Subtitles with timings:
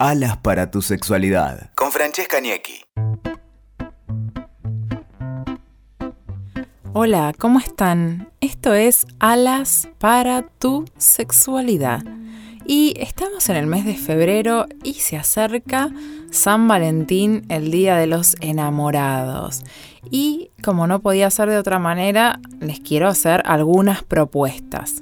[0.00, 1.70] Alas para tu sexualidad.
[1.76, 2.84] Con Francesca Niecki.
[6.92, 8.28] Hola, ¿cómo están?
[8.40, 12.02] Esto es Alas para tu sexualidad.
[12.66, 15.90] Y estamos en el mes de febrero y se acerca
[16.32, 19.62] San Valentín, el Día de los Enamorados.
[20.10, 24.96] Y como no podía ser de otra manera, les quiero hacer algunas propuestas.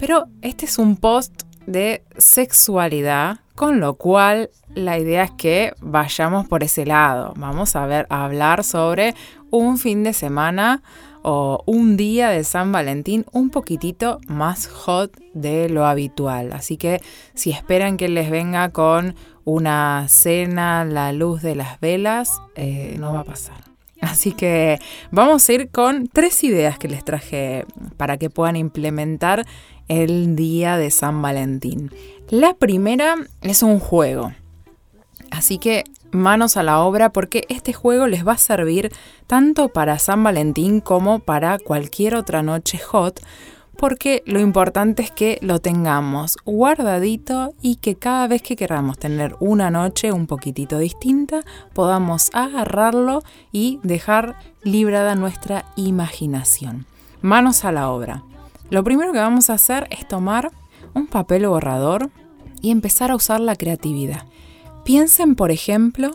[0.00, 6.48] Pero este es un post de sexualidad, con lo cual la idea es que vayamos
[6.48, 7.34] por ese lado.
[7.36, 9.14] Vamos a ver a hablar sobre
[9.50, 10.82] un fin de semana
[11.22, 16.52] o un día de San Valentín un poquitito más hot de lo habitual.
[16.52, 17.00] Así que
[17.34, 23.12] si esperan que les venga con una cena, la luz de las velas, eh, no
[23.12, 23.69] va a pasar.
[24.00, 24.78] Así que
[25.10, 29.46] vamos a ir con tres ideas que les traje para que puedan implementar
[29.88, 31.90] el día de San Valentín.
[32.28, 34.32] La primera es un juego.
[35.30, 38.92] Así que manos a la obra porque este juego les va a servir
[39.26, 43.20] tanto para San Valentín como para cualquier otra noche hot
[43.80, 49.36] porque lo importante es que lo tengamos guardadito y que cada vez que queramos tener
[49.40, 51.40] una noche un poquitito distinta,
[51.72, 56.84] podamos agarrarlo y dejar librada nuestra imaginación.
[57.22, 58.22] Manos a la obra.
[58.68, 60.52] Lo primero que vamos a hacer es tomar
[60.92, 62.10] un papel borrador
[62.60, 64.26] y empezar a usar la creatividad.
[64.84, 66.10] Piensen, por ejemplo,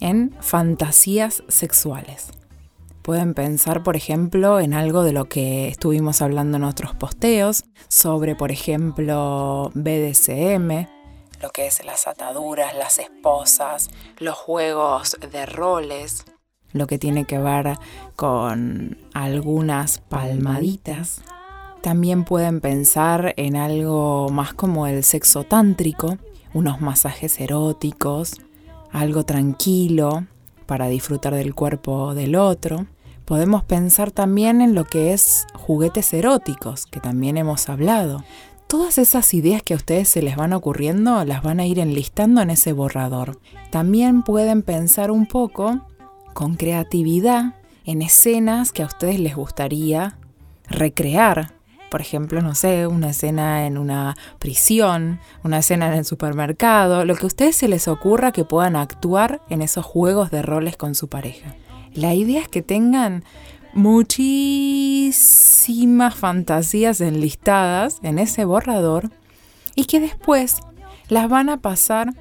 [0.00, 2.32] en fantasías sexuales.
[3.08, 8.36] Pueden pensar, por ejemplo, en algo de lo que estuvimos hablando en otros posteos, sobre,
[8.36, 10.86] por ejemplo, BDSM,
[11.40, 16.26] lo que es las ataduras, las esposas, los juegos de roles,
[16.74, 17.78] lo que tiene que ver
[18.14, 21.22] con algunas palmaditas.
[21.80, 26.18] También pueden pensar en algo más como el sexo tántrico,
[26.52, 28.34] unos masajes eróticos,
[28.92, 30.26] algo tranquilo
[30.66, 32.86] para disfrutar del cuerpo del otro.
[33.28, 38.24] Podemos pensar también en lo que es juguetes eróticos, que también hemos hablado.
[38.68, 42.40] Todas esas ideas que a ustedes se les van ocurriendo las van a ir enlistando
[42.40, 43.38] en ese borrador.
[43.68, 45.82] También pueden pensar un poco
[46.32, 50.16] con creatividad en escenas que a ustedes les gustaría
[50.66, 51.52] recrear.
[51.90, 57.14] Por ejemplo, no sé, una escena en una prisión, una escena en el supermercado, lo
[57.14, 60.94] que a ustedes se les ocurra que puedan actuar en esos juegos de roles con
[60.94, 61.56] su pareja.
[61.94, 63.24] La idea es que tengan
[63.72, 69.10] muchísimas fantasías enlistadas en ese borrador
[69.74, 70.56] y que después
[71.08, 72.14] las van a pasar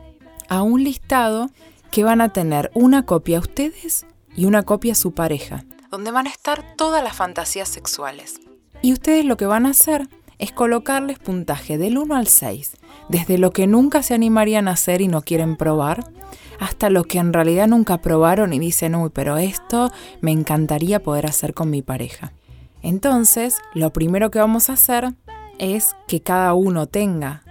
[0.49, 1.49] a un listado
[1.91, 4.05] que van a tener una copia a ustedes
[4.35, 8.39] y una copia a su pareja, donde van a estar todas las fantasías sexuales.
[8.81, 10.07] Y ustedes lo que van a hacer
[10.39, 12.77] es colocarles puntaje del 1 al 6,
[13.09, 16.11] desde lo que nunca se animarían a hacer y no quieren probar,
[16.59, 21.25] hasta lo que en realidad nunca probaron y dicen, uy, pero esto me encantaría poder
[21.25, 22.33] hacer con mi pareja.
[22.81, 25.13] Entonces, lo primero que vamos a hacer
[25.59, 27.43] es que cada uno tenga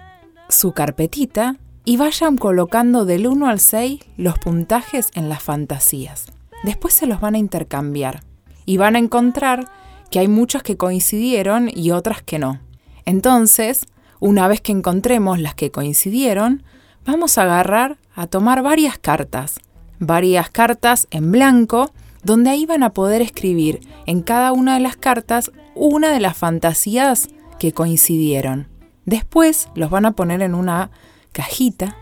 [0.48, 6.26] su carpetita y vayan colocando del 1 al 6 los puntajes en las fantasías.
[6.64, 8.22] Después se los van a intercambiar
[8.64, 9.68] y van a encontrar
[10.10, 12.60] que hay muchas que coincidieron y otras que no.
[13.06, 13.86] Entonces,
[14.20, 16.62] una vez que encontremos las que coincidieron,
[17.04, 19.60] vamos a agarrar a tomar varias cartas,
[19.98, 24.96] varias cartas en blanco, donde ahí van a poder escribir en cada una de las
[24.96, 27.28] cartas una de las fantasías
[27.58, 28.68] que coincidieron.
[29.04, 30.90] Después los van a poner en una
[31.32, 31.96] cajita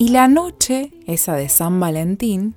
[0.00, 2.54] y la noche, esa de San Valentín,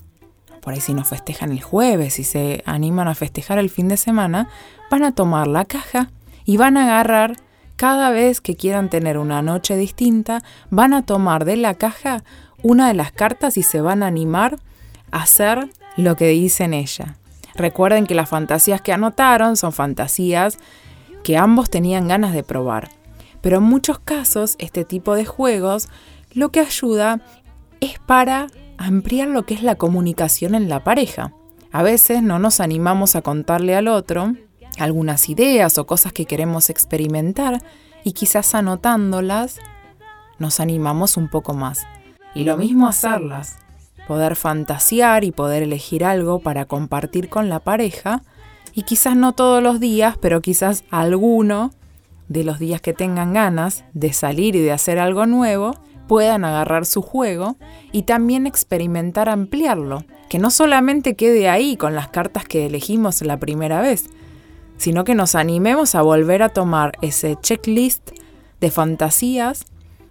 [0.61, 3.97] por ahí si no festejan el jueves y se animan a festejar el fin de
[3.97, 4.47] semana,
[4.89, 6.09] van a tomar la caja
[6.45, 7.35] y van a agarrar
[7.75, 12.23] cada vez que quieran tener una noche distinta, van a tomar de la caja
[12.61, 14.57] una de las cartas y se van a animar
[15.11, 17.17] a hacer lo que dice en ella.
[17.55, 20.57] Recuerden que las fantasías que anotaron son fantasías
[21.23, 22.89] que ambos tenían ganas de probar.
[23.41, 25.89] Pero en muchos casos este tipo de juegos
[26.33, 27.21] lo que ayuda
[27.79, 31.33] es para ampliar lo que es la comunicación en la pareja.
[31.71, 34.33] A veces no nos animamos a contarle al otro
[34.77, 37.63] algunas ideas o cosas que queremos experimentar
[38.03, 39.59] y quizás anotándolas
[40.39, 41.85] nos animamos un poco más.
[42.35, 43.57] Y lo mismo hacerlas,
[44.07, 48.23] poder fantasear y poder elegir algo para compartir con la pareja.
[48.73, 51.71] Y quizás no todos los días, pero quizás alguno
[52.27, 55.75] de los días que tengan ganas de salir y de hacer algo nuevo,
[56.07, 57.55] puedan agarrar su juego
[57.91, 63.37] y también experimentar ampliarlo, que no solamente quede ahí con las cartas que elegimos la
[63.37, 64.09] primera vez,
[64.83, 68.11] sino que nos animemos a volver a tomar ese checklist
[68.59, 69.63] de fantasías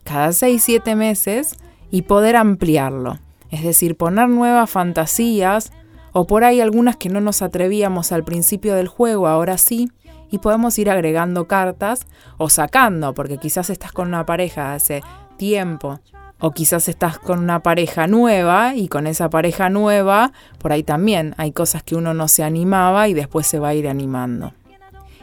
[0.02, 1.58] cada 6-7 meses
[1.90, 3.18] y poder ampliarlo.
[3.50, 5.72] Es decir, poner nuevas fantasías
[6.12, 9.90] o por ahí algunas que no nos atrevíamos al principio del juego, ahora sí,
[10.30, 12.06] y podemos ir agregando cartas
[12.38, 15.02] o sacando, porque quizás estás con una pareja hace
[15.36, 16.00] tiempo
[16.40, 21.34] o quizás estás con una pareja nueva y con esa pareja nueva, por ahí también
[21.36, 24.54] hay cosas que uno no se animaba y después se va a ir animando.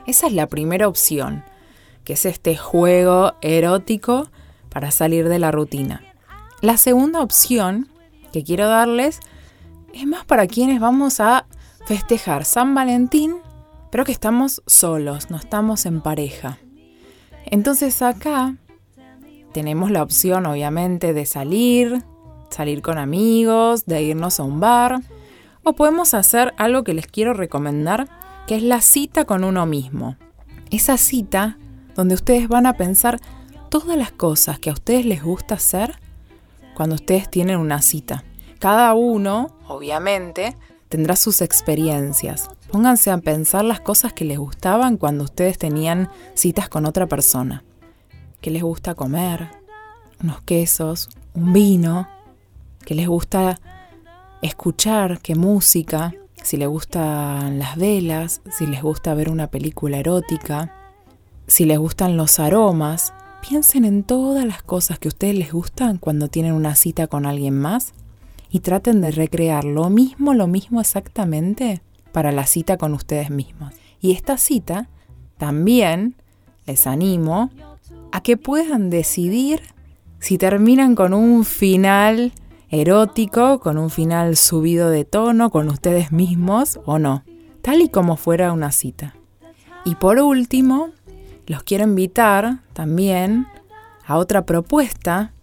[0.06, 1.44] Esa es la primera opción,
[2.04, 4.30] que es este juego erótico
[4.70, 6.02] para salir de la rutina.
[6.62, 7.88] La segunda opción
[8.32, 9.20] que quiero darles
[9.94, 11.46] es más para quienes vamos a
[11.86, 13.38] festejar San Valentín,
[13.92, 16.60] pero que estamos solos, no estamos en pareja.
[17.46, 18.56] Entonces acá
[19.54, 22.04] tenemos la opción obviamente de salir,
[22.50, 25.02] salir con amigos, de irnos a un bar,
[25.64, 28.08] o podemos hacer algo que les quiero recomendar,
[28.50, 30.16] que es la cita con uno mismo.
[30.72, 31.60] Esa cita
[31.94, 33.20] donde ustedes van a pensar
[33.70, 36.00] todas las cosas que a ustedes les gusta hacer
[36.74, 38.24] cuando ustedes tienen una cita.
[38.58, 40.58] Cada uno, obviamente,
[40.88, 42.50] tendrá sus experiencias.
[42.72, 47.64] Pónganse a pensar las cosas que les gustaban cuando ustedes tenían citas con otra persona
[48.42, 49.52] que les gusta comer,
[50.24, 52.08] unos quesos, un vino,
[52.84, 53.60] que les gusta
[54.42, 60.74] escuchar, qué música, si les gustan las velas, si les gusta ver una película erótica,
[61.48, 63.14] si les gustan los aromas.
[63.48, 67.26] Piensen en todas las cosas que a ustedes les gustan cuando tienen una cita con
[67.26, 67.94] alguien más
[68.52, 71.82] y traten de recrear lo mismo, lo mismo exactamente
[72.12, 73.74] para la cita con ustedes mismos.
[74.02, 74.90] Y esta cita
[75.38, 76.16] también
[76.66, 77.50] les animo
[78.12, 79.62] a que puedan decidir
[80.20, 82.34] si terminan con un final
[82.70, 87.24] erótico, con un final subido de tono con ustedes mismos o no,
[87.62, 89.16] tal y como fuera una cita.
[89.86, 90.90] Y por último,
[91.48, 93.48] los quiero invitar también
[94.06, 95.34] a otra propuesta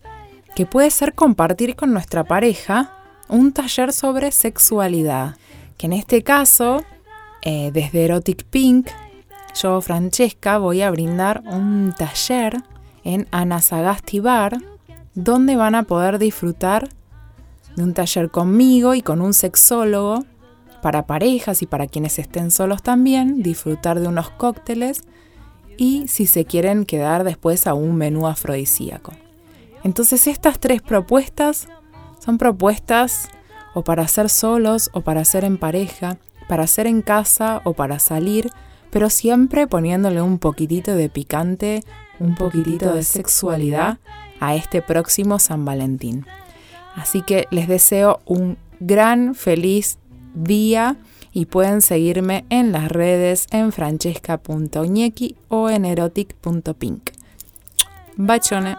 [0.55, 2.93] que puede ser compartir con nuestra pareja
[3.29, 5.37] un taller sobre sexualidad,
[5.77, 6.85] que en este caso,
[7.43, 8.89] eh, desde Erotic Pink,
[9.61, 12.63] yo, Francesca, voy a brindar un taller
[13.05, 14.59] en Anasagasti Bar,
[15.15, 16.89] donde van a poder disfrutar
[17.77, 20.25] de un taller conmigo y con un sexólogo
[20.83, 25.03] para parejas y para quienes estén solos también, disfrutar de unos cócteles
[25.77, 29.13] y si se quieren quedar después a un menú afrodisíaco.
[29.85, 31.69] Entonces estas tres propuestas
[32.19, 33.29] son propuestas
[33.75, 36.19] o para hacer solos o para hacer en pareja,
[36.49, 38.51] para hacer en casa o para salir
[38.97, 41.83] pero siempre poniéndole un poquitito de picante,
[42.19, 43.99] un poquitito de sexualidad
[44.41, 46.25] a este próximo San Valentín.
[46.97, 49.99] Así que les deseo un gran feliz
[50.35, 50.97] día
[51.33, 57.11] y pueden seguirme en las redes en francesca.ñequi o en erotic.pink.
[58.17, 58.77] Bachone.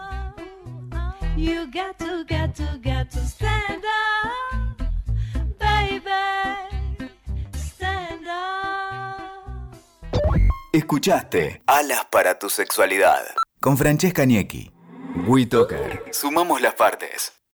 [10.72, 13.22] Escuchaste Alas para tu sexualidad
[13.60, 14.70] con Francesca Niecki.
[15.26, 16.04] WeToker.
[16.12, 17.37] Sumamos las partes.